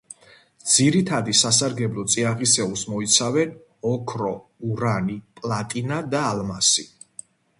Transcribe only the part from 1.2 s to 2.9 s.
სასარგებლო წიაღისეულს